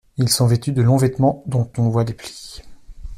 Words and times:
Ils 0.17 0.29
sont 0.29 0.47
vêtus 0.47 0.71
de 0.71 0.81
longs 0.81 0.97
vêtements 0.97 1.43
dont 1.45 1.69
on 1.77 1.89
voit 1.89 2.03
les 2.05 2.15
plis. 2.15 2.63